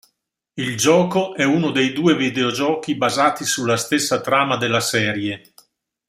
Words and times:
Il 0.55 0.77
gioco 0.77 1.35
è 1.35 1.43
uno 1.43 1.69
dei 1.69 1.93
due 1.93 2.15
videogiochi 2.15 2.95
basati 2.95 3.43
sulla 3.45 3.77
stessa 3.77 4.19
trama 4.19 4.57
della 4.57 4.79
serie. 4.79 5.53